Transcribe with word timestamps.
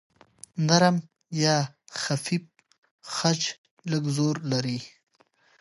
نرم 0.67 0.97
یا 1.43 1.57
خفیف 2.01 2.45
خج 3.15 3.41
لږ 3.91 4.03
زور 4.15 4.35
لري. 4.51 4.79